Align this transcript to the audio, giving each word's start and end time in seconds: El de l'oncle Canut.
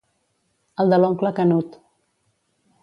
El 0.83 0.89
de 0.95 0.99
l'oncle 1.03 1.33
Canut. 1.41 1.81